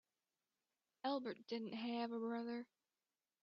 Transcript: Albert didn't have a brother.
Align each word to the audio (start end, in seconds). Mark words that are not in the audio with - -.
Albert 1.03 1.37
didn't 1.47 1.73
have 1.75 2.11
a 2.11 2.17
brother. 2.17 2.65